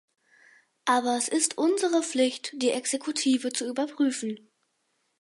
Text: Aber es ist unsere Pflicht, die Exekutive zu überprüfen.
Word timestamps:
Aber 0.85 1.15
es 1.15 1.27
ist 1.27 1.59
unsere 1.59 2.01
Pflicht, 2.01 2.55
die 2.59 2.71
Exekutive 2.71 3.51
zu 3.53 3.69
überprüfen. 3.69 4.49